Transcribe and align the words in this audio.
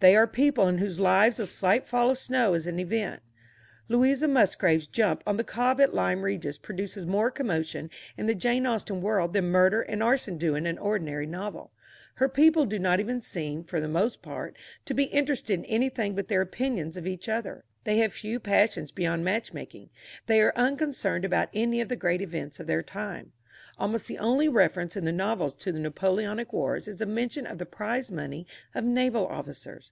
They 0.00 0.16
are 0.16 0.26
people 0.26 0.68
in 0.68 0.76
whose 0.76 1.00
lives 1.00 1.40
a 1.40 1.46
slight 1.46 1.86
fall 1.86 2.10
of 2.10 2.18
snow 2.18 2.52
is 2.52 2.66
an 2.66 2.78
event. 2.78 3.22
Louisa 3.88 4.28
Musgrave's 4.28 4.86
jump 4.86 5.22
on 5.26 5.38
the 5.38 5.44
Cobb 5.44 5.80
at 5.80 5.94
Lyme 5.94 6.20
Regis 6.20 6.58
produces 6.58 7.06
more 7.06 7.30
commotion 7.30 7.88
in 8.18 8.26
the 8.26 8.34
Jane 8.34 8.66
Austen 8.66 9.00
world 9.00 9.32
than 9.32 9.46
murder 9.46 9.80
and 9.80 10.02
arson 10.02 10.36
do 10.36 10.54
in 10.56 10.66
an 10.66 10.76
ordinary 10.76 11.24
novel. 11.26 11.72
Her 12.16 12.28
people 12.28 12.66
do 12.66 12.78
not 12.78 13.00
even 13.00 13.22
seem, 13.22 13.64
for 13.64 13.80
the 13.80 13.88
most 13.88 14.20
part, 14.20 14.58
to 14.84 14.92
be 14.92 15.04
interested 15.04 15.54
in 15.60 15.64
anything 15.64 16.14
but 16.14 16.28
their 16.28 16.42
opinions 16.42 16.98
of 16.98 17.06
each 17.06 17.26
other. 17.26 17.64
They 17.84 17.96
have 17.98 18.12
few 18.12 18.38
passions 18.38 18.90
beyond 18.90 19.24
match 19.24 19.54
making. 19.54 19.88
They 20.26 20.42
are 20.42 20.52
unconcerned 20.54 21.24
about 21.24 21.48
any 21.54 21.80
of 21.80 21.88
the 21.88 21.96
great 21.96 22.20
events 22.20 22.60
of 22.60 22.66
their 22.66 22.82
time. 22.82 23.32
Almost 23.76 24.06
the 24.06 24.18
only 24.18 24.48
reference 24.48 24.94
in 24.96 25.04
the 25.04 25.10
novels 25.10 25.52
to 25.56 25.72
the 25.72 25.80
Napoleonic 25.80 26.52
Wars 26.52 26.86
is 26.86 27.00
a 27.00 27.06
mention 27.06 27.44
of 27.44 27.58
the 27.58 27.66
prize 27.66 28.08
money 28.08 28.46
of 28.72 28.84
naval 28.84 29.26
officers. 29.26 29.90